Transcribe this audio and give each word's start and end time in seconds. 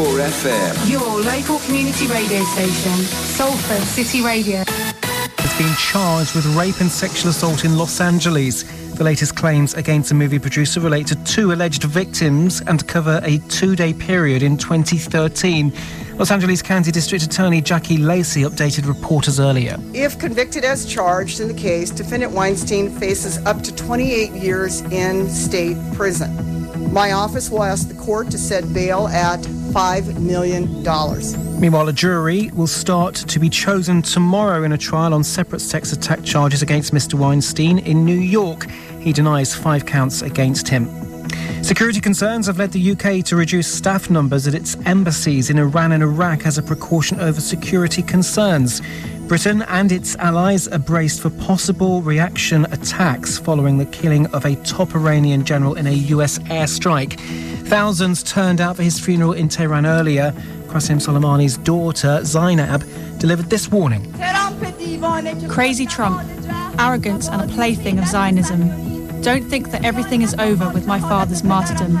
FM. 0.00 0.90
Your 0.90 1.20
local 1.20 1.58
community 1.60 2.06
radio 2.06 2.42
station, 2.44 2.92
Salford 3.04 3.82
City 3.82 4.24
Radio. 4.24 4.64
Has 4.66 5.58
been 5.58 5.74
charged 5.76 6.34
with 6.34 6.46
rape 6.56 6.80
and 6.80 6.90
sexual 6.90 7.30
assault 7.30 7.66
in 7.66 7.76
Los 7.76 8.00
Angeles. 8.00 8.62
The 8.94 9.04
latest 9.04 9.36
claims 9.36 9.74
against 9.74 10.08
the 10.08 10.14
movie 10.14 10.38
producer 10.38 10.80
relate 10.80 11.06
to 11.08 11.24
two 11.24 11.52
alleged 11.52 11.82
victims 11.84 12.62
and 12.62 12.86
cover 12.88 13.20
a 13.24 13.38
two 13.48 13.76
day 13.76 13.92
period 13.92 14.42
in 14.42 14.56
2013. 14.56 15.70
Los 16.16 16.30
Angeles 16.30 16.62
County 16.62 16.90
District 16.90 17.22
Attorney 17.22 17.60
Jackie 17.60 17.98
Lacey 17.98 18.42
updated 18.42 18.88
reporters 18.88 19.38
earlier. 19.38 19.76
If 19.92 20.18
convicted 20.18 20.64
as 20.64 20.86
charged 20.86 21.40
in 21.40 21.48
the 21.48 21.54
case, 21.54 21.90
defendant 21.90 22.32
Weinstein 22.32 22.90
faces 22.90 23.36
up 23.44 23.62
to 23.62 23.74
28 23.74 24.32
years 24.32 24.80
in 24.92 25.28
state 25.28 25.76
prison. 25.92 26.50
My 26.90 27.12
office 27.12 27.50
will 27.50 27.62
ask 27.62 27.88
the 27.88 27.94
court 27.94 28.30
to 28.30 28.38
set 28.38 28.72
bail 28.72 29.06
at 29.08 29.46
$5 29.72 30.18
million. 30.18 30.82
Meanwhile, 31.60 31.88
a 31.88 31.92
jury 31.92 32.50
will 32.54 32.66
start 32.66 33.14
to 33.14 33.38
be 33.38 33.48
chosen 33.48 34.02
tomorrow 34.02 34.64
in 34.64 34.72
a 34.72 34.78
trial 34.78 35.14
on 35.14 35.22
separate 35.22 35.60
sex 35.60 35.92
attack 35.92 36.24
charges 36.24 36.62
against 36.62 36.92
Mr. 36.92 37.14
Weinstein 37.14 37.78
in 37.78 38.04
New 38.04 38.18
York. 38.18 38.68
He 38.98 39.12
denies 39.12 39.54
five 39.54 39.86
counts 39.86 40.22
against 40.22 40.68
him. 40.68 40.88
Security 41.62 42.00
concerns 42.00 42.46
have 42.46 42.58
led 42.58 42.72
the 42.72 42.92
UK 42.92 43.24
to 43.26 43.36
reduce 43.36 43.72
staff 43.72 44.10
numbers 44.10 44.48
at 44.48 44.54
its 44.54 44.76
embassies 44.86 45.50
in 45.50 45.58
Iran 45.58 45.92
and 45.92 46.02
Iraq 46.02 46.46
as 46.46 46.58
a 46.58 46.62
precaution 46.62 47.20
over 47.20 47.40
security 47.40 48.02
concerns. 48.02 48.82
Britain 49.30 49.62
and 49.68 49.92
its 49.92 50.16
allies 50.16 50.66
are 50.66 50.80
braced 50.80 51.20
for 51.20 51.30
possible 51.30 52.02
reaction 52.02 52.64
attacks 52.72 53.38
following 53.38 53.78
the 53.78 53.86
killing 53.86 54.26
of 54.34 54.44
a 54.44 54.56
top 54.64 54.92
Iranian 54.92 55.44
general 55.44 55.74
in 55.74 55.86
a 55.86 55.92
US 56.16 56.40
airstrike. 56.40 57.16
Thousands 57.68 58.24
turned 58.24 58.60
out 58.60 58.74
for 58.74 58.82
his 58.82 58.98
funeral 58.98 59.32
in 59.32 59.48
Tehran 59.48 59.86
earlier. 59.86 60.32
Qasim 60.66 61.00
Soleimani's 61.00 61.58
daughter, 61.58 62.24
Zainab, 62.24 62.82
delivered 63.20 63.48
this 63.50 63.70
warning. 63.70 64.12
Crazy 65.48 65.86
Trump, 65.86 66.28
arrogance 66.80 67.28
and 67.28 67.48
a 67.48 67.54
plaything 67.54 68.00
of 68.00 68.08
Zionism. 68.08 69.20
Don't 69.22 69.44
think 69.44 69.70
that 69.70 69.84
everything 69.84 70.22
is 70.22 70.34
over 70.40 70.68
with 70.70 70.88
my 70.88 70.98
father's 70.98 71.44
martyrdom. 71.44 71.96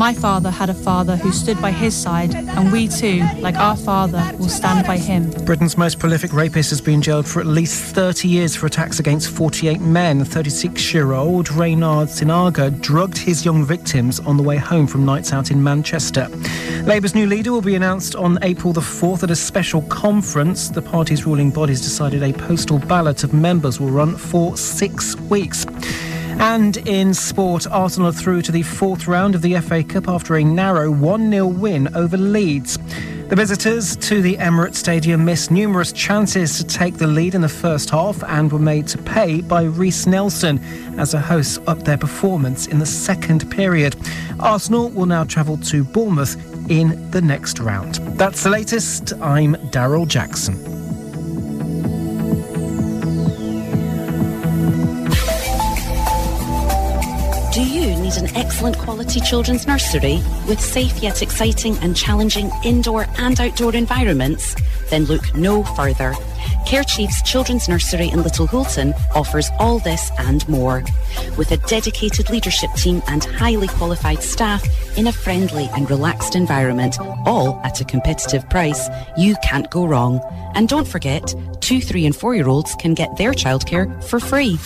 My 0.00 0.14
father 0.14 0.50
had 0.50 0.70
a 0.70 0.74
father 0.74 1.14
who 1.14 1.30
stood 1.30 1.60
by 1.60 1.72
his 1.72 1.94
side, 1.94 2.34
and 2.34 2.72
we 2.72 2.88
too, 2.88 3.22
like 3.40 3.56
our 3.56 3.76
father, 3.76 4.32
will 4.38 4.48
stand 4.48 4.86
by 4.86 4.96
him. 4.96 5.28
Britain's 5.44 5.76
most 5.76 5.98
prolific 5.98 6.32
rapist 6.32 6.70
has 6.70 6.80
been 6.80 7.02
jailed 7.02 7.28
for 7.28 7.38
at 7.38 7.46
least 7.46 7.94
30 7.94 8.26
years 8.26 8.56
for 8.56 8.64
attacks 8.64 8.98
against 8.98 9.28
48 9.28 9.78
men. 9.78 10.24
36 10.24 10.94
year 10.94 11.12
old 11.12 11.50
Reynhard 11.50 12.08
Sinaga 12.08 12.80
drugged 12.80 13.18
his 13.18 13.44
young 13.44 13.62
victims 13.62 14.20
on 14.20 14.38
the 14.38 14.42
way 14.42 14.56
home 14.56 14.86
from 14.86 15.04
nights 15.04 15.34
out 15.34 15.50
in 15.50 15.62
Manchester. 15.62 16.28
Labour's 16.84 17.14
new 17.14 17.26
leader 17.26 17.52
will 17.52 17.60
be 17.60 17.74
announced 17.74 18.14
on 18.14 18.38
April 18.40 18.72
the 18.72 18.80
4th 18.80 19.22
at 19.22 19.30
a 19.30 19.36
special 19.36 19.82
conference. 19.82 20.70
The 20.70 20.80
party's 20.80 21.26
ruling 21.26 21.50
bodies 21.50 21.82
decided 21.82 22.22
a 22.22 22.32
postal 22.32 22.78
ballot 22.78 23.22
of 23.22 23.34
members 23.34 23.78
will 23.78 23.90
run 23.90 24.16
for 24.16 24.56
six 24.56 25.14
weeks. 25.16 25.66
And 26.40 26.78
in 26.88 27.12
sport, 27.12 27.66
Arsenal 27.66 28.12
through 28.12 28.40
to 28.42 28.52
the 28.52 28.62
fourth 28.62 29.06
round 29.06 29.34
of 29.34 29.42
the 29.42 29.60
FA 29.60 29.84
Cup 29.84 30.08
after 30.08 30.36
a 30.36 30.42
narrow 30.42 30.90
1 30.90 31.30
0 31.30 31.46
win 31.46 31.94
over 31.94 32.16
Leeds. 32.16 32.78
The 33.28 33.36
visitors 33.36 33.94
to 33.96 34.22
the 34.22 34.38
Emirates 34.38 34.76
Stadium 34.76 35.22
missed 35.22 35.50
numerous 35.50 35.92
chances 35.92 36.56
to 36.56 36.64
take 36.64 36.96
the 36.96 37.06
lead 37.06 37.34
in 37.34 37.42
the 37.42 37.48
first 37.48 37.90
half 37.90 38.24
and 38.24 38.50
were 38.50 38.58
made 38.58 38.88
to 38.88 38.98
pay 38.98 39.42
by 39.42 39.64
Reiss 39.64 40.06
Nelson 40.06 40.58
as 40.98 41.12
the 41.12 41.20
hosts 41.20 41.58
upped 41.66 41.84
their 41.84 41.98
performance 41.98 42.66
in 42.66 42.78
the 42.78 42.86
second 42.86 43.50
period. 43.50 43.94
Arsenal 44.40 44.88
will 44.88 45.06
now 45.06 45.24
travel 45.24 45.58
to 45.58 45.84
Bournemouth 45.84 46.36
in 46.70 47.10
the 47.10 47.20
next 47.20 47.58
round. 47.58 47.96
That's 48.16 48.44
the 48.44 48.50
latest. 48.50 49.12
I'm 49.20 49.56
Daryl 49.72 50.08
Jackson. 50.08 50.79
An 58.20 58.36
excellent 58.36 58.76
quality 58.78 59.20
children's 59.20 59.66
nursery 59.66 60.20
with 60.46 60.60
safe 60.60 61.02
yet 61.02 61.22
exciting 61.22 61.76
and 61.78 61.96
challenging 61.96 62.50
indoor 62.64 63.06
and 63.18 63.40
outdoor 63.40 63.74
environments? 63.74 64.54
Then 64.90 65.04
look 65.04 65.34
no 65.34 65.62
further. 65.62 66.14
Care 66.66 66.84
Chiefs 66.84 67.22
Children's 67.22 67.68
Nursery 67.68 68.08
in 68.08 68.22
Little 68.22 68.46
Hulton 68.46 68.94
offers 69.14 69.50
all 69.58 69.78
this 69.78 70.10
and 70.18 70.46
more. 70.48 70.82
With 71.36 71.50
a 71.52 71.56
dedicated 71.68 72.30
leadership 72.30 72.70
team 72.74 73.02
and 73.08 73.24
highly 73.24 73.68
qualified 73.68 74.22
staff 74.22 74.64
in 74.96 75.06
a 75.06 75.12
friendly 75.12 75.68
and 75.74 75.90
relaxed 75.90 76.36
environment, 76.36 76.98
all 77.26 77.60
at 77.64 77.80
a 77.80 77.84
competitive 77.84 78.48
price, 78.50 78.88
you 79.16 79.36
can't 79.42 79.70
go 79.70 79.86
wrong. 79.86 80.20
And 80.54 80.68
don't 80.68 80.86
forget, 80.86 81.34
two, 81.70 81.80
three 81.80 82.04
and 82.04 82.16
four 82.16 82.34
year 82.34 82.48
olds 82.48 82.74
can 82.74 82.94
get 82.94 83.16
their 83.16 83.30
childcare 83.30 83.86
for 84.02 84.18
free. 84.18 84.56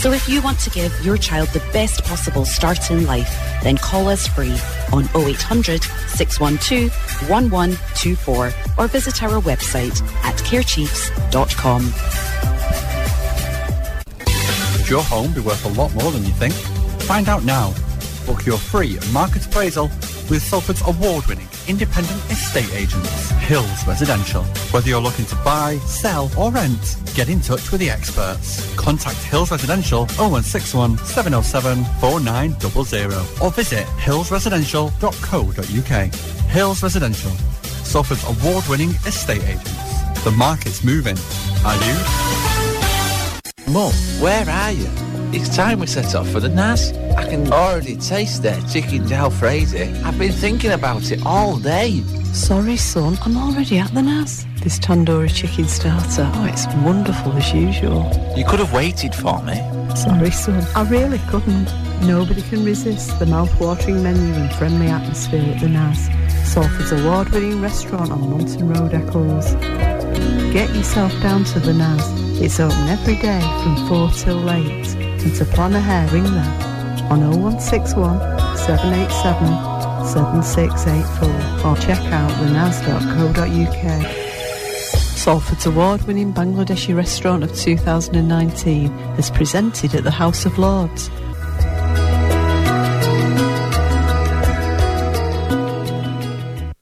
So 0.00 0.10
if 0.10 0.28
you 0.28 0.42
want 0.42 0.58
to 0.60 0.70
give 0.70 0.92
your 1.04 1.16
child 1.16 1.48
the 1.50 1.60
best 1.72 2.02
possible 2.02 2.44
start 2.44 2.90
in 2.90 3.06
life, 3.06 3.30
then 3.62 3.76
call 3.76 4.08
us 4.08 4.26
free 4.26 4.56
on 4.92 5.04
0800 5.14 5.84
612 6.08 6.90
1124 7.30 8.52
or 8.76 8.88
visit 8.88 9.22
our 9.22 9.40
website 9.40 10.02
at 10.24 10.34
carechiefs.com. 10.38 11.82
Could 14.76 14.88
your 14.90 15.04
home 15.04 15.32
be 15.32 15.40
worth 15.42 15.64
a 15.64 15.80
lot 15.80 15.94
more 15.94 16.10
than 16.10 16.24
you 16.24 16.32
think? 16.32 16.54
Find 17.02 17.28
out 17.28 17.44
now. 17.44 17.72
Book 18.26 18.44
your 18.46 18.58
free 18.58 18.98
market 19.12 19.46
appraisal 19.46 19.88
with 20.30 20.42
Salford's 20.42 20.82
award-winning 20.86 21.48
independent 21.68 22.18
estate 22.30 22.72
agents, 22.74 23.30
Hills 23.30 23.86
Residential. 23.86 24.42
Whether 24.72 24.88
you're 24.88 25.00
looking 25.00 25.26
to 25.26 25.36
buy, 25.36 25.76
sell 25.86 26.28
or 26.36 26.50
rent, 26.50 26.96
get 27.14 27.28
in 27.28 27.40
touch 27.40 27.70
with 27.70 27.80
the 27.80 27.88
experts. 27.90 28.74
Contact 28.76 29.18
Hills 29.18 29.50
Residential 29.50 30.06
0161 30.16 30.96
707 30.98 31.84
4900 32.00 33.42
or 33.42 33.50
visit 33.50 33.86
hillsresidential.co.uk. 33.86 36.14
Hills 36.50 36.82
Residential, 36.82 37.30
Salford's 37.84 38.24
award-winning 38.24 38.90
estate 39.06 39.42
agents. 39.44 40.22
The 40.24 40.30
market's 40.30 40.82
moving. 40.84 41.16
Are 41.64 41.76
you? 41.84 41.94
Mum, 43.72 43.92
where 44.20 44.48
are 44.48 44.72
you? 44.72 45.11
It's 45.34 45.56
time 45.56 45.80
we 45.80 45.86
set 45.86 46.14
off 46.14 46.28
for 46.28 46.40
the 46.40 46.50
Naz. 46.50 46.92
I 47.16 47.26
can 47.26 47.50
already 47.50 47.96
taste 47.96 48.42
their 48.42 48.60
chicken 48.68 49.04
jalfrezi. 49.04 50.02
I've 50.04 50.18
been 50.18 50.30
thinking 50.30 50.72
about 50.72 51.10
it 51.10 51.24
all 51.24 51.56
day. 51.56 52.02
Sorry, 52.34 52.76
son, 52.76 53.16
I'm 53.22 53.38
already 53.38 53.78
at 53.78 53.94
the 53.94 54.02
Naz. 54.02 54.44
This 54.62 54.78
tandoori 54.78 55.34
chicken 55.34 55.66
starter, 55.68 56.30
oh, 56.34 56.44
it's 56.44 56.66
wonderful 56.84 57.32
as 57.32 57.50
usual. 57.54 58.12
You 58.36 58.44
could 58.44 58.58
have 58.58 58.74
waited 58.74 59.14
for 59.14 59.42
me. 59.42 59.56
Sorry, 59.96 60.30
son, 60.30 60.66
I 60.76 60.86
really 60.90 61.18
couldn't. 61.30 61.72
Nobody 62.02 62.42
can 62.42 62.62
resist 62.62 63.18
the 63.18 63.24
mouth-watering 63.24 64.02
menu 64.02 64.34
and 64.34 64.52
friendly 64.56 64.88
atmosphere 64.88 65.54
at 65.54 65.60
the 65.62 65.68
Naz. 65.70 66.10
Salford's 66.44 66.92
award-winning 66.92 67.62
restaurant 67.62 68.12
on 68.12 68.28
Monton 68.28 68.68
Road, 68.68 68.92
Eccles. 68.92 69.54
Get 70.52 70.68
yourself 70.74 71.12
down 71.22 71.44
to 71.44 71.60
the 71.60 71.72
Naz. 71.72 72.06
It's 72.38 72.60
open 72.60 72.86
every 72.88 73.16
day 73.16 73.40
from 73.62 73.88
4 73.88 74.10
till 74.10 74.50
8. 74.50 75.01
And 75.22 75.34
to 75.36 75.44
plan 75.44 75.74
ahead, 75.74 76.10
ring 76.12 76.24
them 76.24 76.72
on 77.10 77.20
0161 77.20 78.18
787 78.56 79.46
7684 80.04 81.68
or 81.68 81.76
check 81.76 82.00
out 82.12 82.30
thenaz.co.uk. 82.32 83.82
Salford's 85.16 85.66
award-winning 85.66 86.32
Bangladeshi 86.32 86.96
restaurant 86.96 87.44
of 87.44 87.54
2019 87.54 88.90
is 89.16 89.30
presented 89.30 89.94
at 89.94 90.02
the 90.02 90.10
House 90.10 90.44
of 90.44 90.58
Lords. 90.58 91.08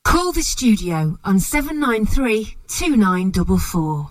Call 0.04 0.32
the 0.32 0.42
studio 0.42 1.18
on 1.24 1.38
793 1.38 2.56
2944. 2.68 4.10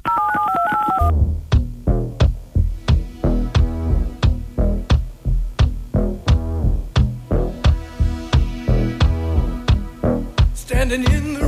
Standing 10.90 11.14
in 11.14 11.39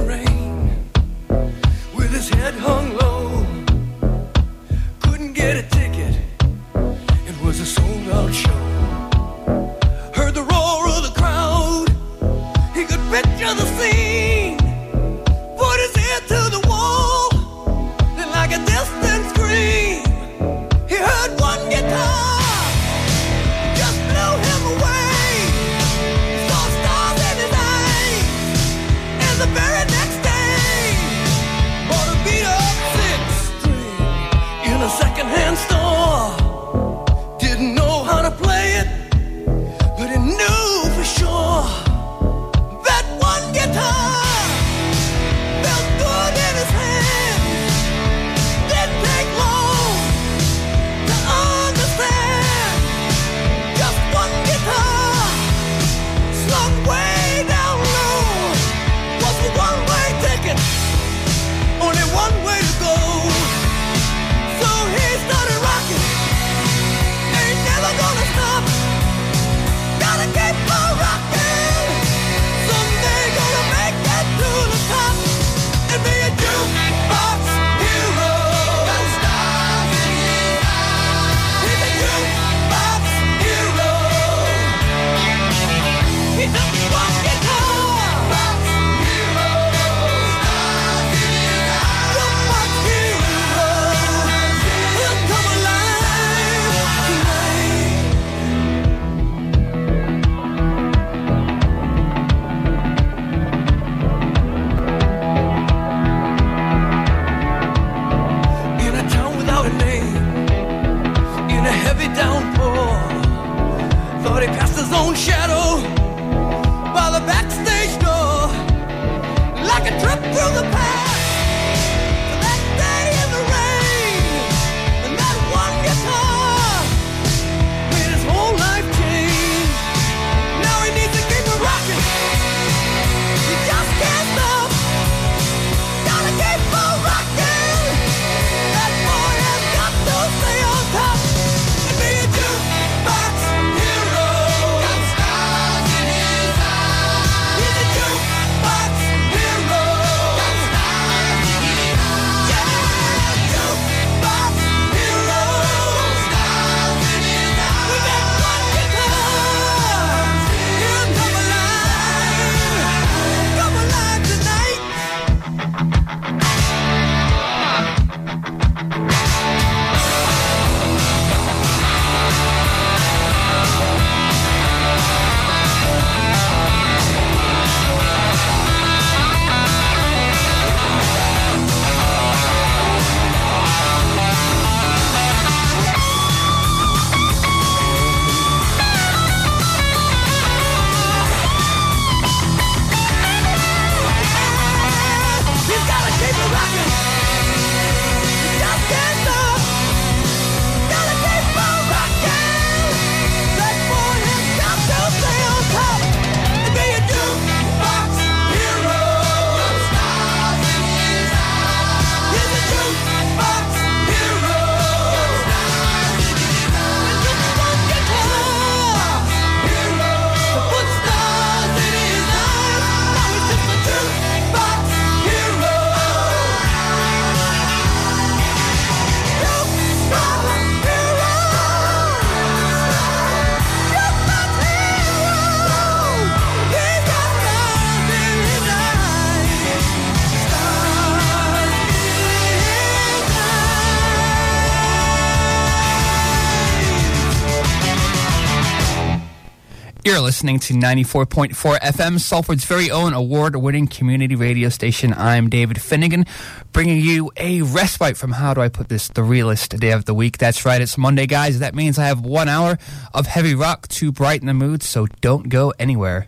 listening 250.41 250.57
to 250.57 250.73
94.4 250.73 251.79
FM, 251.81 252.19
Salford's 252.19 252.65
very 252.65 252.89
own 252.89 253.13
award 253.13 253.55
winning 253.55 253.85
community 253.85 254.35
radio 254.35 254.69
station. 254.69 255.13
I'm 255.13 255.51
David 255.51 255.79
Finnigan, 255.79 256.25
bringing 256.71 256.99
you 256.99 257.31
a 257.37 257.61
respite 257.61 258.17
from 258.17 258.31
how 258.31 258.55
do 258.55 258.61
I 258.61 258.67
put 258.67 258.89
this, 258.89 259.07
the 259.09 259.21
realest 259.21 259.77
day 259.77 259.91
of 259.91 260.05
the 260.05 260.15
week. 260.15 260.39
That's 260.39 260.65
right, 260.65 260.81
it's 260.81 260.97
Monday, 260.97 261.27
guys. 261.27 261.59
That 261.59 261.75
means 261.75 261.99
I 261.99 262.05
have 262.05 262.21
one 262.21 262.49
hour 262.49 262.79
of 263.13 263.27
heavy 263.27 263.53
rock 263.53 263.87
to 263.89 264.11
brighten 264.11 264.47
the 264.47 264.55
mood, 264.55 264.81
so 264.81 265.05
don't 265.21 265.47
go 265.47 265.73
anywhere. 265.77 266.27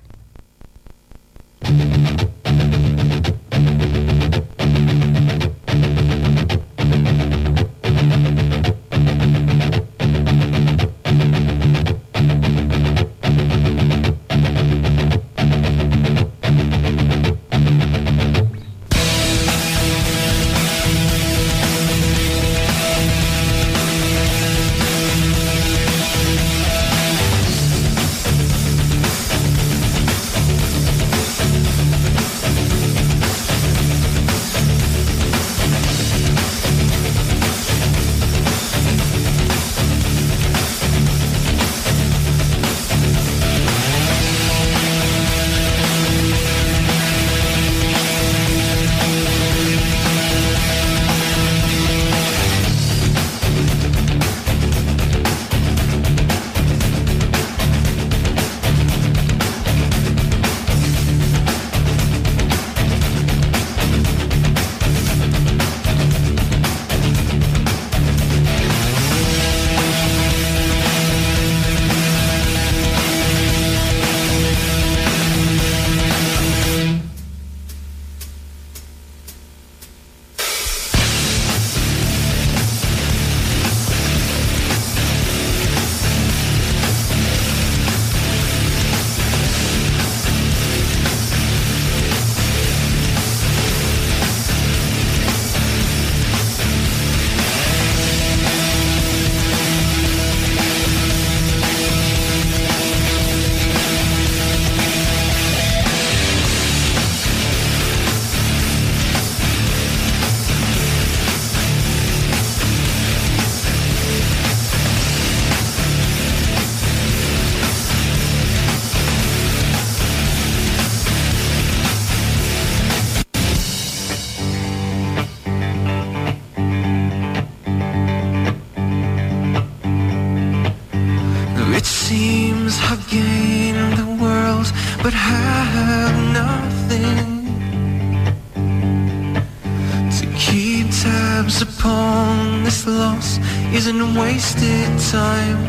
upon 141.64 142.64
this 142.64 142.86
loss 142.86 143.40
isn't 143.74 144.16
wasted 144.16 144.88
time. 145.12 145.60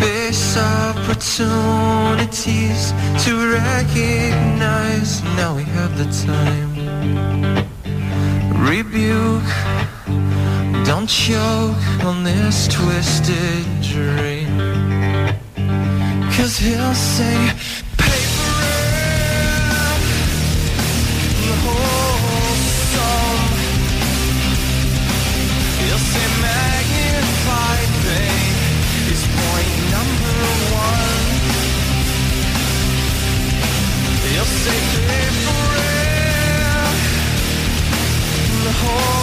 Face 0.00 0.56
opportunities 0.56 2.92
to 3.24 3.52
recognize 3.52 5.22
now 5.40 5.56
we 5.56 5.64
have 5.76 5.92
the 5.98 6.06
time. 6.26 6.72
Rebuke, 8.70 9.50
don't 10.84 11.08
choke 11.08 12.04
on 12.04 12.22
this 12.22 12.68
twisted 12.68 13.64
dream. 13.92 14.46
Cause 16.36 16.54
he'll 16.58 16.94
say, 16.94 17.36
pay 18.02 18.22
for 18.36 18.62
it. 18.62 18.66
The 21.46 21.54
whole 21.64 21.95
Take 34.64 34.96
me 35.08 35.22
for. 35.44 35.68
The 38.64 38.72
whole 38.72 39.15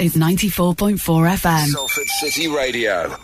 is 0.00 0.16
94.4 0.16 0.96
FM. 0.96 1.66
Salford 1.66 2.06
City 2.06 2.48
Radio. 2.48 3.14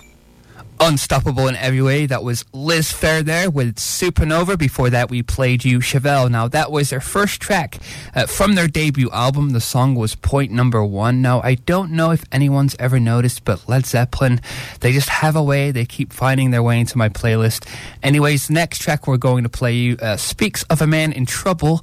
Unstoppable 0.78 1.48
in 1.48 1.56
every 1.56 1.80
way. 1.80 2.04
That 2.04 2.22
was 2.22 2.44
Liz 2.52 2.92
Phair 2.92 3.24
there 3.24 3.48
with 3.48 3.76
Supernova. 3.76 4.58
Before 4.58 4.90
that, 4.90 5.08
we 5.08 5.22
played 5.22 5.64
you 5.64 5.78
Chevelle. 5.78 6.30
Now, 6.30 6.48
that 6.48 6.70
was 6.70 6.90
their 6.90 7.00
first 7.00 7.40
track 7.40 7.78
uh, 8.14 8.26
from 8.26 8.56
their 8.56 8.68
debut 8.68 9.10
album. 9.10 9.50
The 9.50 9.60
song 9.62 9.94
was 9.94 10.14
Point 10.14 10.52
Number 10.52 10.84
One. 10.84 11.22
Now, 11.22 11.40
I 11.40 11.54
don't 11.54 11.92
know 11.92 12.10
if 12.10 12.24
anyone's 12.30 12.76
ever 12.78 13.00
noticed, 13.00 13.44
but 13.46 13.66
Led 13.66 13.86
Zeppelin, 13.86 14.42
they 14.80 14.92
just 14.92 15.08
have 15.08 15.34
a 15.34 15.42
way. 15.42 15.70
They 15.70 15.86
keep 15.86 16.12
finding 16.12 16.50
their 16.50 16.62
way 16.62 16.78
into 16.78 16.98
my 16.98 17.08
playlist. 17.08 17.66
Anyways, 18.02 18.48
the 18.48 18.52
next 18.52 18.82
track 18.82 19.06
we're 19.06 19.16
going 19.16 19.44
to 19.44 19.48
play 19.48 19.72
you 19.72 19.96
uh, 20.02 20.18
speaks 20.18 20.62
of 20.64 20.82
a 20.82 20.86
man 20.86 21.12
in 21.12 21.24
trouble 21.24 21.80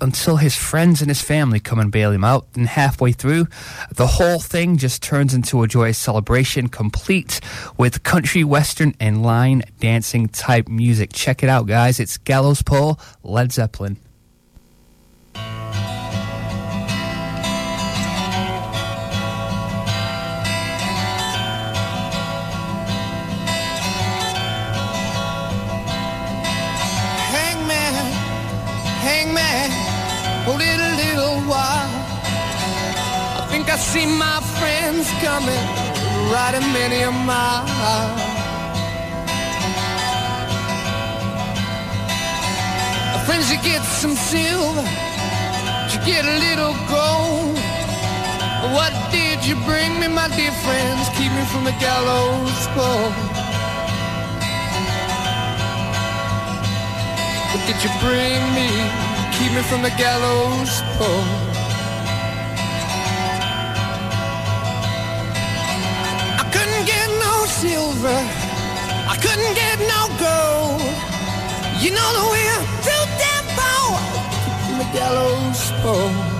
until 0.00 0.36
his 0.36 0.56
friends 0.56 1.00
and 1.00 1.08
his 1.08 1.22
family 1.22 1.60
come 1.60 1.78
and 1.78 1.90
bail 1.90 2.10
him 2.10 2.24
out. 2.24 2.46
And 2.54 2.66
halfway 2.66 3.12
through, 3.12 3.48
the 3.94 4.06
whole 4.06 4.40
thing 4.40 4.76
just 4.76 5.02
turns 5.02 5.34
into 5.34 5.62
a 5.62 5.68
joyous 5.68 5.98
celebration, 5.98 6.68
complete 6.68 7.40
with 7.76 8.02
country, 8.02 8.44
western, 8.44 8.94
and 9.00 9.22
line 9.22 9.62
dancing 9.80 10.28
type 10.28 10.68
music. 10.68 11.12
Check 11.12 11.42
it 11.42 11.48
out, 11.48 11.66
guys. 11.66 12.00
It's 12.00 12.18
Gallows 12.18 12.62
Pole, 12.62 12.98
Led 13.22 13.52
Zeppelin. 13.52 13.96
See 33.96 34.06
my 34.06 34.40
friends 34.58 35.06
coming, 35.24 35.64
riding 36.32 36.66
many 36.78 37.00
a 37.02 37.10
mile. 37.10 37.64
My 43.12 43.20
friends, 43.26 43.50
you 43.52 43.58
get 43.72 43.82
some 44.00 44.16
silver, 44.30 44.86
you 45.90 45.98
get 46.12 46.22
a 46.34 46.36
little 46.46 46.74
gold. 46.92 47.56
What 48.76 48.92
did 49.16 49.38
you 49.48 49.56
bring 49.68 49.90
me, 50.00 50.08
my 50.08 50.28
dear 50.36 50.54
friends? 50.64 51.02
Keep 51.16 51.32
me 51.38 51.44
from 51.52 51.64
the 51.64 51.76
gallows 51.86 52.62
pole. 52.74 53.12
What 57.50 57.62
did 57.68 57.78
you 57.84 57.92
bring 58.04 58.40
me? 58.58 58.70
Keep 59.36 59.50
me 59.56 59.62
from 59.70 59.80
the 59.82 59.94
gallows 60.04 60.74
pole. 60.98 61.55
Silver. 67.60 68.20
I 69.12 69.16
couldn't 69.16 69.54
get 69.54 69.78
no 69.94 70.02
gold. 70.20 70.82
You 71.82 71.90
know 71.96 72.08
the 72.18 72.26
way 72.32 72.44
I'm 72.54 72.66
too 72.84 73.04
damn 73.20 73.46
poor. 73.56 73.96
The 74.78 74.86
gallows 74.92 75.72
pole. 75.80 76.35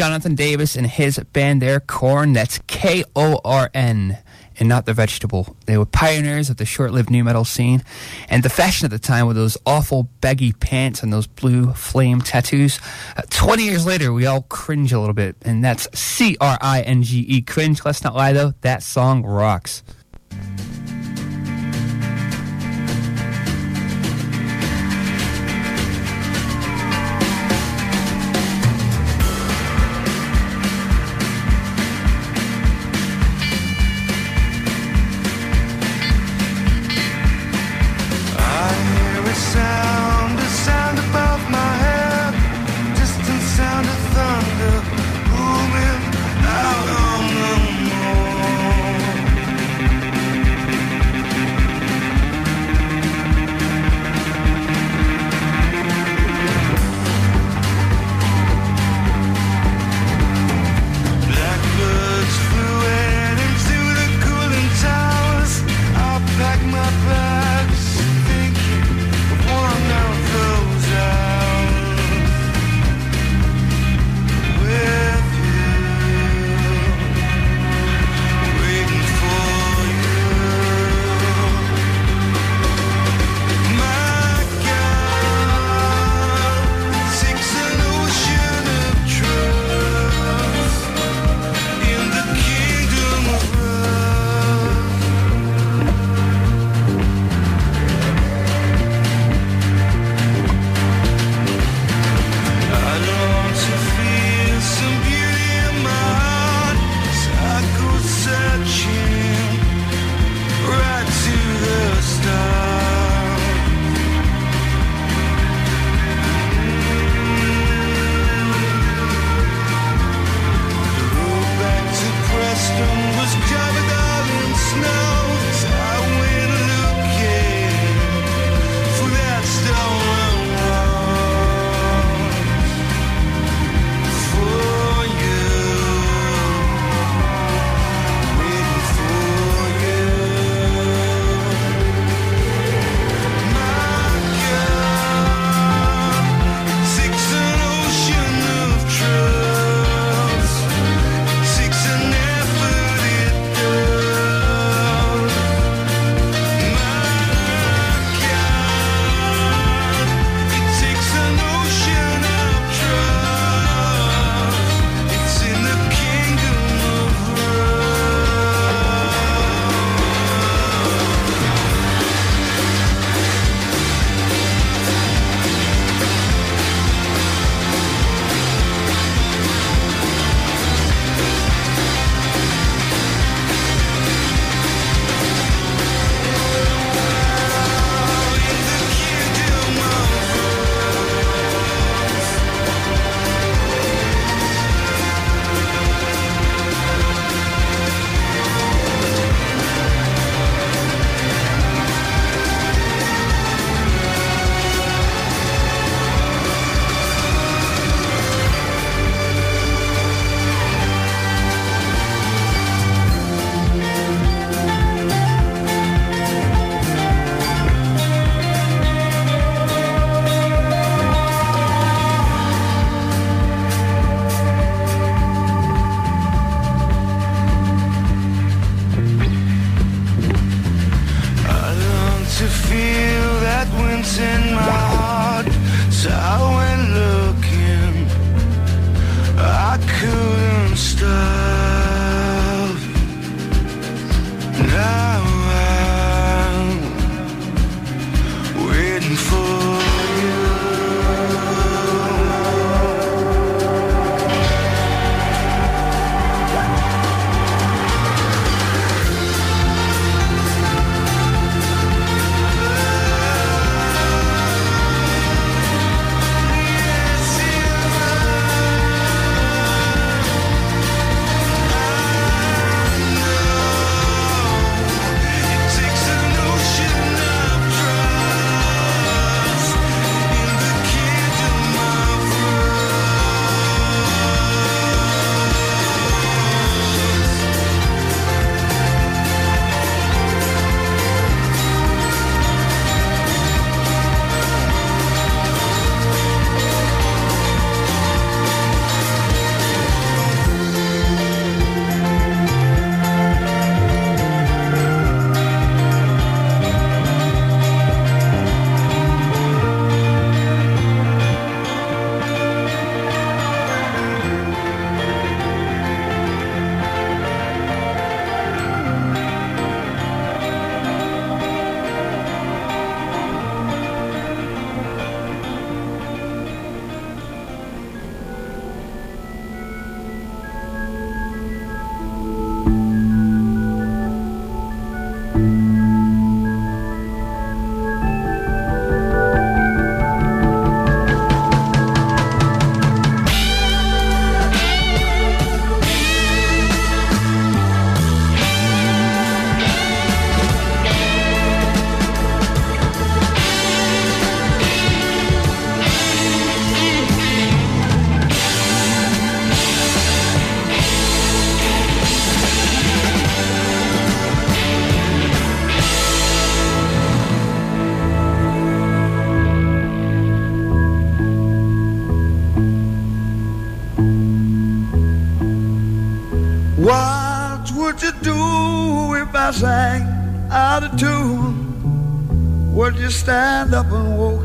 Jonathan 0.00 0.34
Davis 0.34 0.76
and 0.76 0.86
his 0.86 1.18
band 1.34 1.60
there, 1.60 1.78
Korn. 1.78 2.32
That's 2.32 2.58
K 2.66 3.04
O 3.14 3.38
R 3.44 3.68
N 3.74 4.16
and 4.58 4.66
not 4.66 4.86
the 4.86 4.94
vegetable. 4.94 5.54
They 5.66 5.76
were 5.76 5.84
pioneers 5.84 6.48
of 6.48 6.56
the 6.56 6.64
short 6.64 6.92
lived 6.92 7.10
nu 7.10 7.22
metal 7.22 7.44
scene 7.44 7.82
and 8.30 8.42
the 8.42 8.48
fashion 8.48 8.86
at 8.86 8.90
the 8.90 8.98
time 8.98 9.26
with 9.26 9.36
those 9.36 9.58
awful 9.66 10.04
baggy 10.22 10.54
pants 10.54 11.02
and 11.02 11.12
those 11.12 11.26
blue 11.26 11.74
flame 11.74 12.22
tattoos. 12.22 12.80
Uh, 13.14 13.20
20 13.28 13.62
years 13.62 13.84
later, 13.84 14.10
we 14.10 14.24
all 14.24 14.40
cringe 14.40 14.90
a 14.94 14.98
little 14.98 15.12
bit, 15.12 15.36
and 15.42 15.62
that's 15.62 15.86
C 15.92 16.34
R 16.40 16.56
I 16.62 16.80
N 16.80 17.02
G 17.02 17.20
E, 17.28 17.42
cringe. 17.42 17.84
Let's 17.84 18.02
not 18.02 18.14
lie 18.14 18.32
though, 18.32 18.54
that 18.62 18.82
song 18.82 19.22
rocks. 19.22 19.82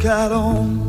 Out 0.07 0.31
on 0.31 0.84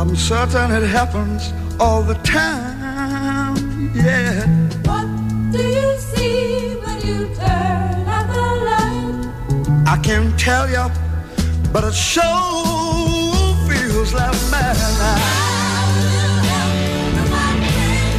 I'm 0.00 0.16
certain 0.16 0.70
it 0.70 0.86
happens 0.88 1.52
all 1.78 2.02
the 2.02 2.14
time. 2.24 3.54
Yeah. 3.94 4.46
What 4.88 5.06
do 5.52 5.62
you 5.62 5.98
see 5.98 6.74
when 6.82 6.98
you 7.06 7.28
turn 7.34 8.08
out 8.08 8.26
the 8.32 8.46
light? 8.68 9.84
I 9.86 10.00
can't 10.02 10.40
tell 10.40 10.70
you, 10.70 10.86
but 11.70 11.84
it 11.84 11.92
sure 11.92 12.24
feels 13.68 14.14
like 14.14 14.40
madness. 14.50 15.20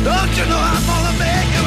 Don't 0.06 0.38
you 0.38 0.46
know 0.52 0.62
I'm 0.62 0.86
gonna 0.86 1.18
make 1.18 1.52
it 1.58 1.64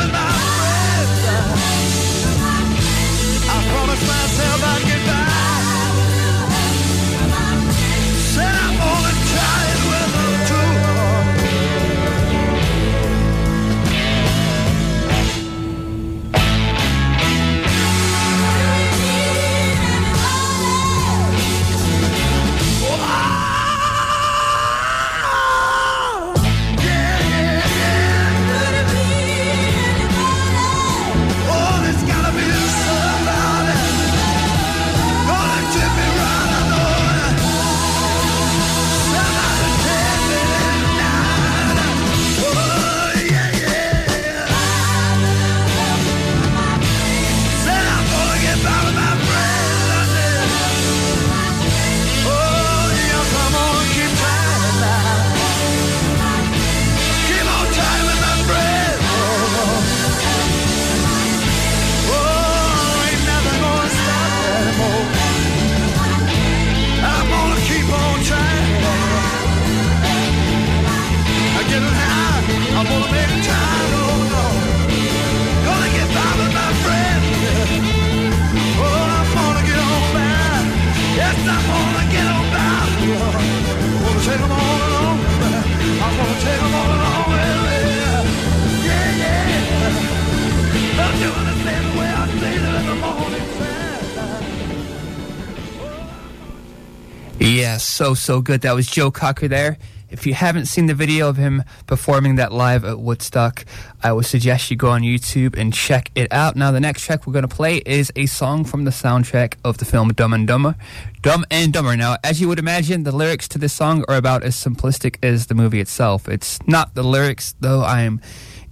Yeah, 97.75 97.79
so, 97.79 98.15
so 98.15 98.41
good. 98.41 98.61
That 98.61 98.77
was 98.77 98.87
Joe 98.87 99.11
Cocker 99.11 99.49
there. 99.49 99.79
If 100.09 100.29
you 100.29 100.35
haven't 100.35 100.67
seen 100.67 100.87
the 100.87 100.95
video 100.95 101.29
of 101.29 101.37
him 101.37 101.65
performing 101.89 102.37
that 102.37 102.53
live 102.53 102.85
at 102.85 103.01
Woodstock, 103.01 103.65
I 104.01 104.13
would 104.13 104.27
suggest 104.27 104.71
you 104.71 104.77
go 104.77 104.91
on 104.91 105.03
YouTube 105.03 105.59
and 105.59 105.75
check 105.75 106.13
it 106.15 106.33
out. 106.33 106.55
Now, 106.55 106.71
the 106.71 106.79
next 106.79 107.03
track 107.03 107.27
we're 107.27 107.33
going 107.33 107.49
to 107.49 107.49
play 107.49 107.79
is 107.79 108.13
a 108.15 108.27
song 108.27 108.65
from 108.65 108.85
the 108.85 108.93
soundtrack 108.93 109.55
of 109.65 109.79
the 109.79 109.85
film 109.85 110.13
Dumb 110.13 110.33
and 110.33 110.47
Dumber. 110.47 110.77
Dumb 111.21 111.45
and 111.51 111.73
Dumber. 111.73 111.97
Now, 111.97 112.17
as 112.23 112.41
you 112.41 112.47
would 112.47 112.61
imagine, 112.61 113.03
the 113.03 113.11
lyrics 113.11 113.49
to 113.49 113.59
this 113.59 113.73
song 113.73 114.05
are 114.07 114.15
about 114.15 114.45
as 114.45 114.55
simplistic 114.55 115.17
as 115.21 115.49
the 115.49 115.57
movie 115.57 115.81
itself. 115.81 116.29
It's 116.29 116.65
not 116.69 116.95
the 116.95 117.03
lyrics, 117.03 117.57
though 117.59 117.83
I'm 117.83 118.21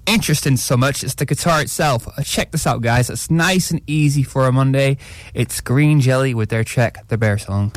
interested 0.06 0.50
in 0.50 0.58
so 0.58 0.76
much. 0.76 1.02
It's 1.02 1.14
the 1.14 1.26
guitar 1.26 1.60
itself. 1.60 2.06
Uh, 2.06 2.22
check 2.22 2.52
this 2.52 2.68
out, 2.68 2.82
guys. 2.82 3.10
It's 3.10 3.32
nice 3.32 3.72
and 3.72 3.80
easy 3.88 4.22
for 4.22 4.46
a 4.46 4.52
Monday. 4.52 4.96
It's 5.34 5.60
Green 5.60 6.00
Jelly 6.00 6.34
with 6.34 6.50
their 6.50 6.62
track, 6.62 7.08
The 7.08 7.18
Bear 7.18 7.36
Song. 7.36 7.72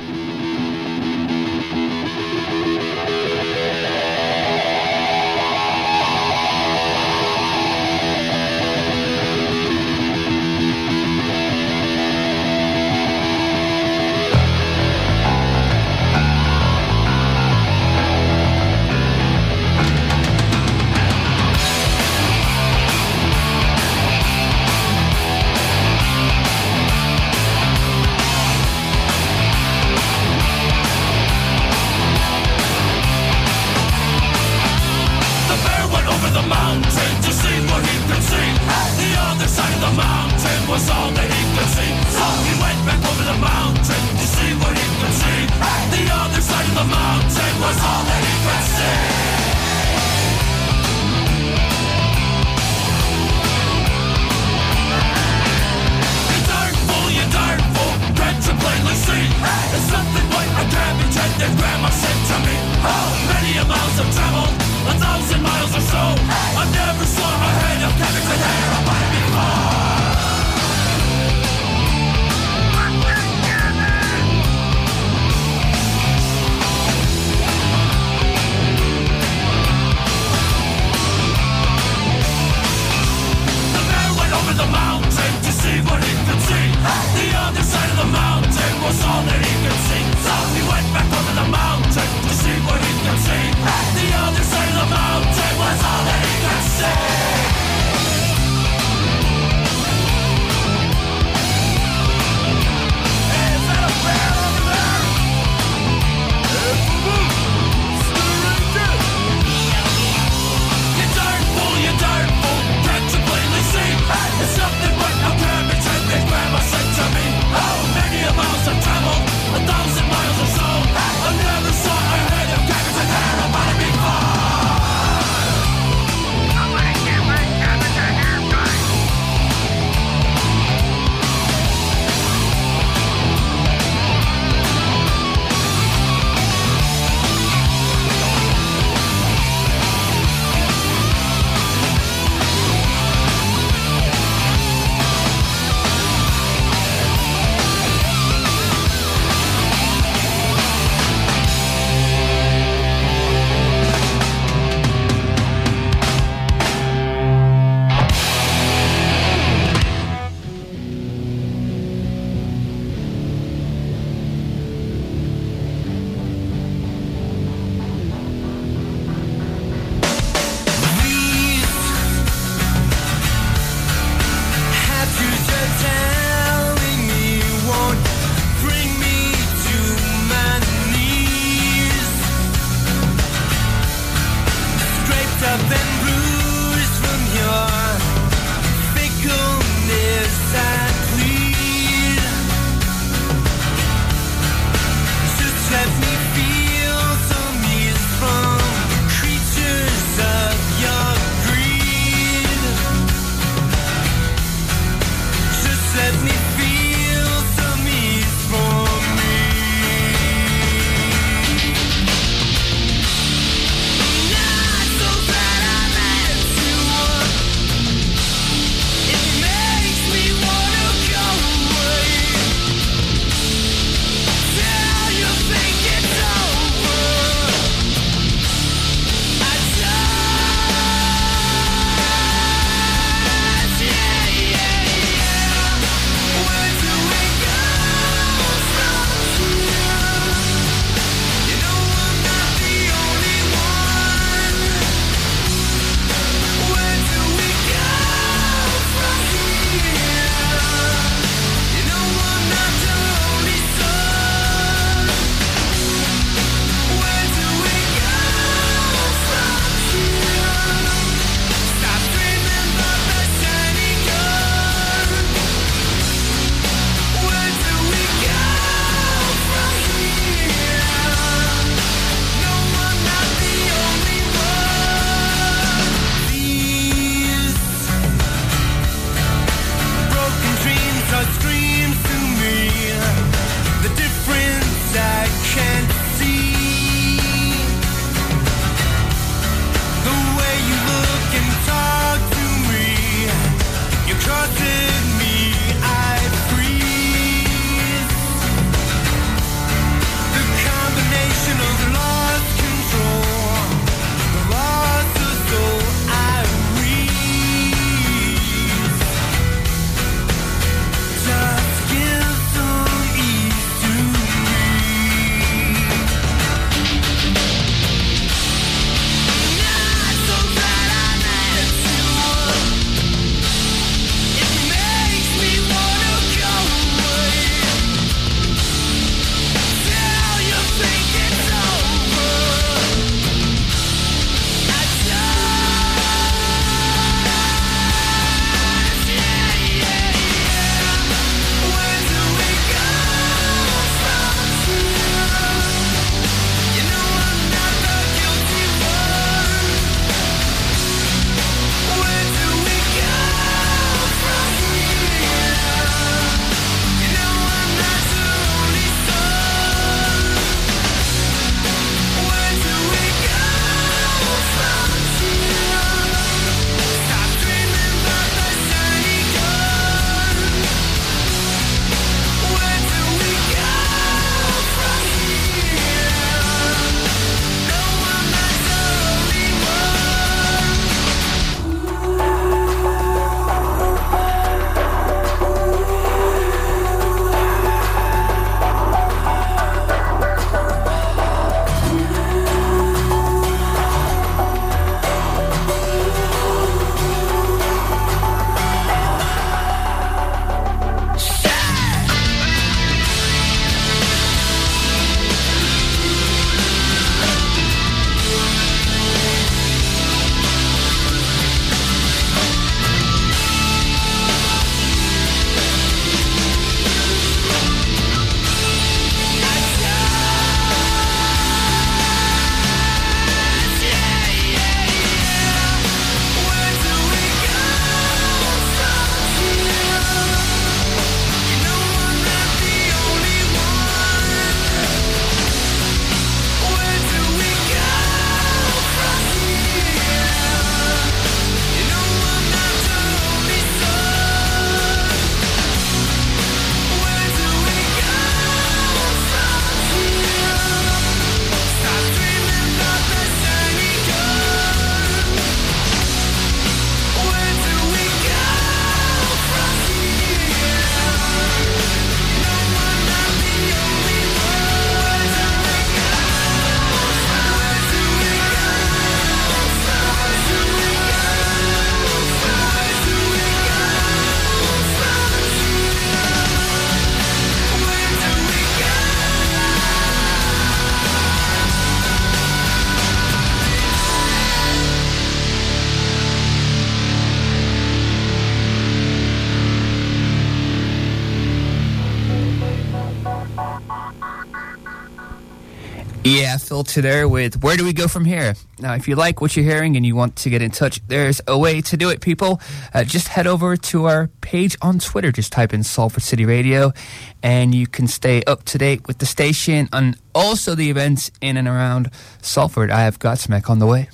Filter 496.86 497.02
there 497.02 497.28
with 497.28 497.64
Where 497.64 497.76
Do 497.76 497.84
We 497.84 497.94
Go 497.94 498.08
From 498.08 498.26
Here? 498.26 498.54
Now, 498.78 498.94
if 498.94 499.08
you 499.08 499.16
like 499.16 499.42
what 499.42 499.56
you're 499.56 499.66
hearing 499.66 499.98
and 499.98 500.06
you 500.06 500.16
want 500.16 500.36
to 500.36 500.52
get 500.52 500.62
in 500.62 500.70
touch, 500.70 501.02
there's 501.08 501.42
a 501.48 501.58
way 501.58 501.82
to 501.82 501.98
do 501.98 502.10
it, 502.10 502.22
people. 502.22 502.62
Uh, 502.94 503.04
just 503.04 503.28
head 503.28 503.48
over 503.48 503.76
to 503.76 504.06
our 504.06 504.28
page 504.42 504.78
on 504.84 505.00
Twitter. 505.00 505.32
Just 505.32 505.52
type 505.52 505.74
in 505.74 505.82
Salford 505.82 506.22
City 506.22 506.46
Radio 506.46 506.94
and 507.42 507.74
you 507.74 507.88
can 507.88 508.08
stay 508.08 508.44
up 508.44 508.66
to 508.66 508.78
date 508.78 509.08
with 509.08 509.18
the 509.18 509.26
station 509.26 509.90
and 509.92 510.16
also 510.36 510.76
the 510.76 510.92
events 510.92 511.32
in 511.42 511.58
and 511.58 511.68
around 511.68 512.12
Salford. 512.44 512.92
I 512.92 513.02
have 513.02 513.18
Godsmack 513.18 513.68
on 513.68 513.80
the 513.80 513.88
way. 513.88 514.08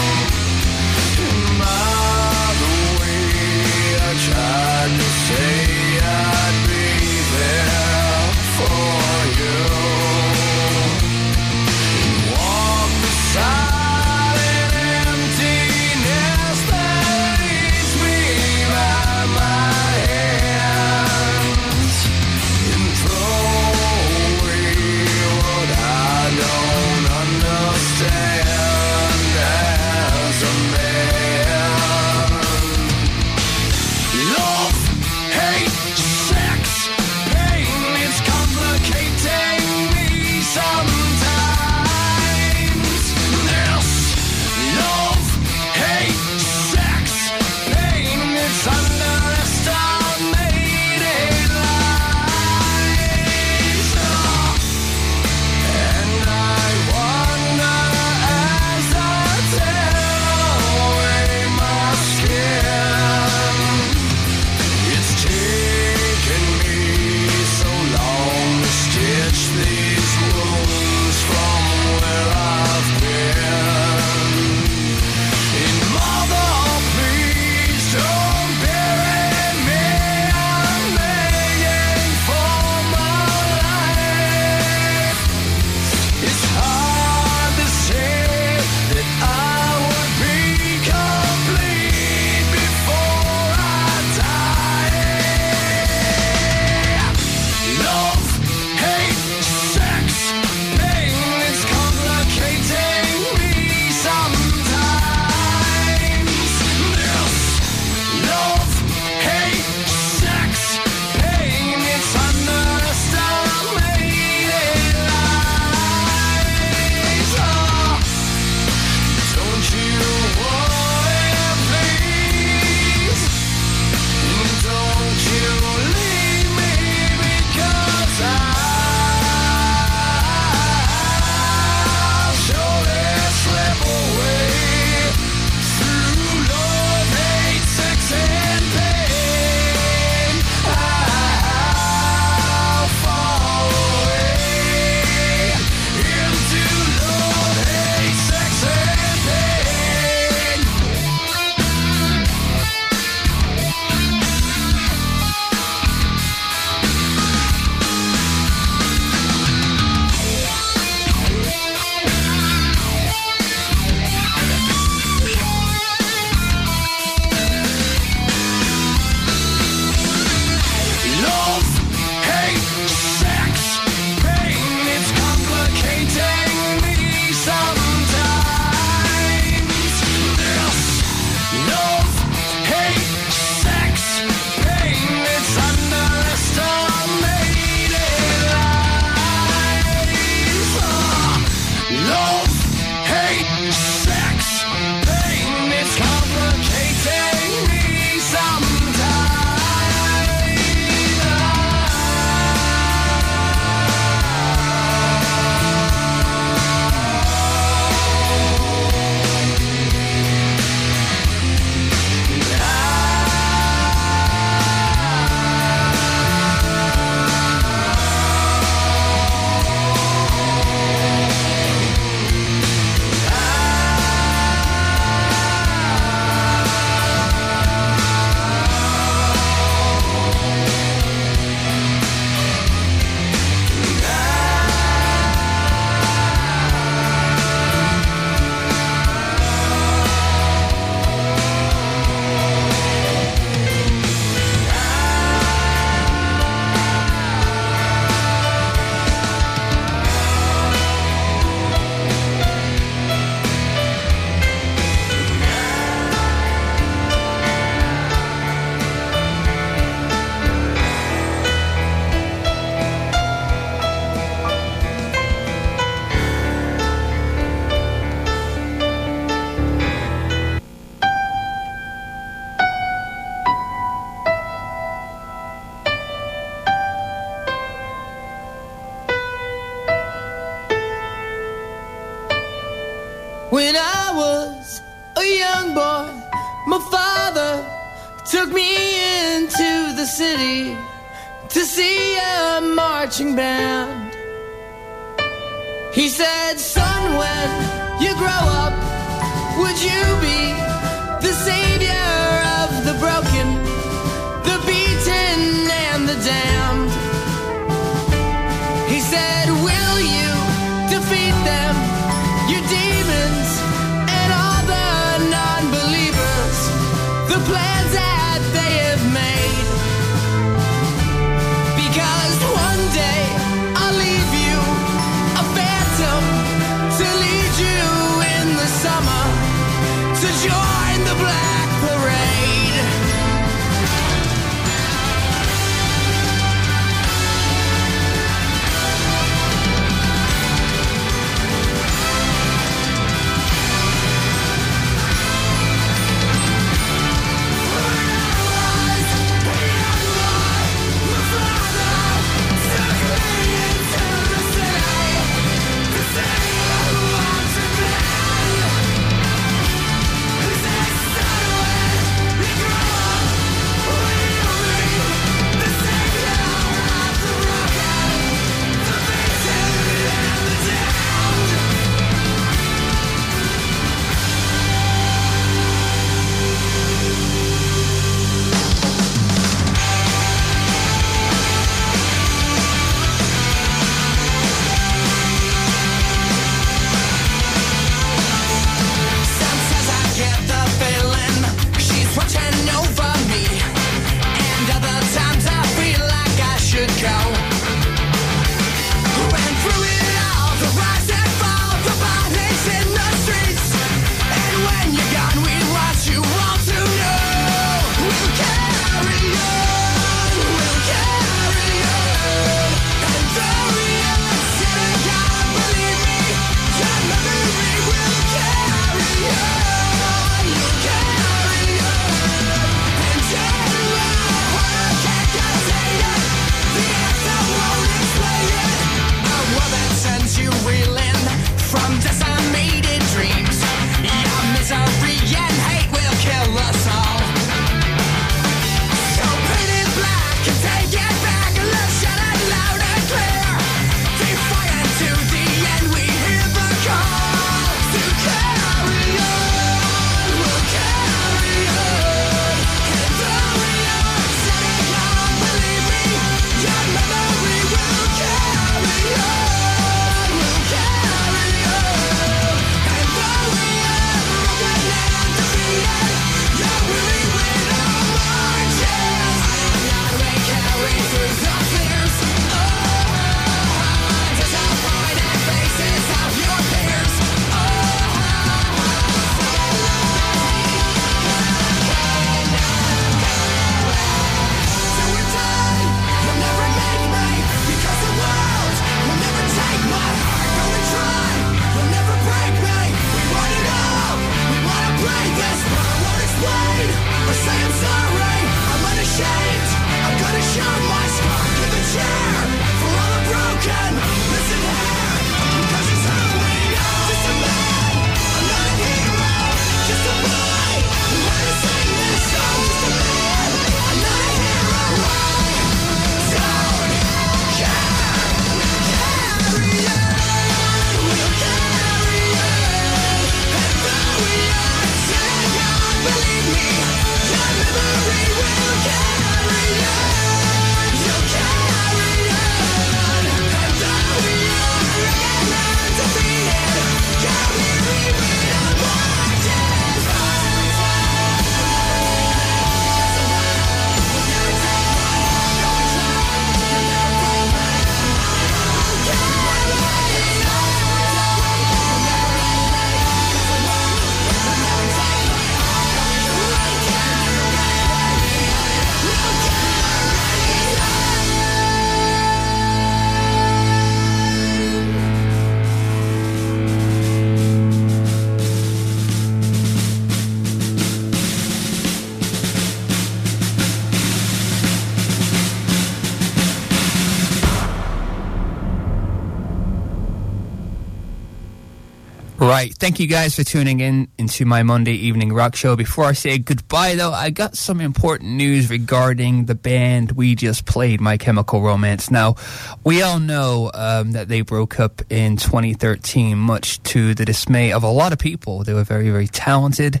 Right. 582.56 582.72
Thank 582.72 582.98
you 583.00 583.06
guys 583.06 583.34
for 583.34 583.44
tuning 583.44 583.80
in 583.80 584.08
into 584.16 584.46
my 584.46 584.62
Monday 584.62 584.94
evening 584.94 585.30
rock 585.30 585.54
show. 585.56 585.76
Before 585.76 586.06
I 586.06 586.14
say 586.14 586.38
goodbye, 586.38 586.94
though, 586.94 587.12
I 587.12 587.28
got 587.28 587.54
some 587.54 587.82
important 587.82 588.30
news 588.30 588.70
regarding 588.70 589.44
the 589.44 589.54
band 589.54 590.12
we 590.12 590.34
just 590.34 590.64
played, 590.64 590.98
My 590.98 591.18
Chemical 591.18 591.60
Romance. 591.60 592.10
Now, 592.10 592.36
we 592.82 593.02
all 593.02 593.20
know 593.20 593.70
um, 593.74 594.12
that 594.12 594.28
they 594.28 594.40
broke 594.40 594.80
up 594.80 595.02
in 595.12 595.36
2013, 595.36 596.38
much 596.38 596.82
to 596.84 597.12
the 597.12 597.26
dismay 597.26 597.72
of 597.72 597.82
a 597.82 597.90
lot 597.90 598.14
of 598.14 598.18
people. 598.18 598.64
They 598.64 598.72
were 598.72 598.84
very, 598.84 599.10
very 599.10 599.28
talented. 599.28 600.00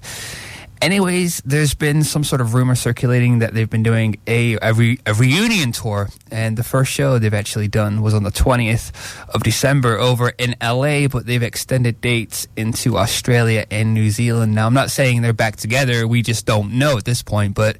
Anyways, 0.82 1.40
there's 1.44 1.72
been 1.72 2.04
some 2.04 2.22
sort 2.22 2.40
of 2.40 2.52
rumor 2.52 2.74
circulating 2.74 3.38
that 3.38 3.54
they've 3.54 3.68
been 3.68 3.82
doing 3.82 4.18
a, 4.26 4.58
a, 4.60 4.74
re, 4.74 4.98
a, 5.06 5.14
reunion 5.14 5.72
tour, 5.72 6.08
and 6.30 6.56
the 6.58 6.62
first 6.62 6.92
show 6.92 7.18
they've 7.18 7.32
actually 7.32 7.68
done 7.68 8.02
was 8.02 8.12
on 8.12 8.24
the 8.24 8.30
20th 8.30 8.92
of 9.34 9.42
December 9.42 9.98
over 9.98 10.30
in 10.38 10.54
LA, 10.62 11.08
but 11.08 11.24
they've 11.24 11.42
extended 11.42 12.00
dates 12.02 12.46
into 12.56 12.98
Australia 12.98 13.64
and 13.70 13.94
New 13.94 14.10
Zealand. 14.10 14.54
Now, 14.54 14.66
I'm 14.66 14.74
not 14.74 14.90
saying 14.90 15.22
they're 15.22 15.32
back 15.32 15.56
together, 15.56 16.06
we 16.06 16.20
just 16.20 16.44
don't 16.44 16.74
know 16.74 16.98
at 16.98 17.06
this 17.06 17.22
point, 17.22 17.54
but 17.54 17.78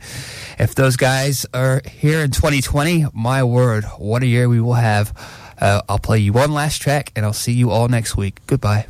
if 0.58 0.74
those 0.74 0.96
guys 0.96 1.44
are 1.52 1.82
here 1.88 2.20
in 2.20 2.30
2020, 2.30 3.06
my 3.12 3.44
word, 3.44 3.84
what 3.98 4.22
a 4.22 4.26
year 4.26 4.48
we 4.48 4.60
will 4.60 4.74
have. 4.74 5.12
Uh, 5.60 5.82
I'll 5.88 5.98
play 5.98 6.18
you 6.18 6.32
one 6.32 6.52
last 6.52 6.80
track, 6.80 7.12
and 7.14 7.26
I'll 7.26 7.32
see 7.32 7.52
you 7.52 7.70
all 7.70 7.88
next 7.88 8.16
week. 8.16 8.40
Goodbye. 8.46 8.86